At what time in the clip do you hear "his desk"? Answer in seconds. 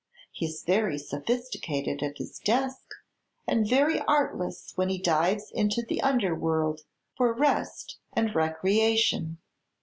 2.17-2.81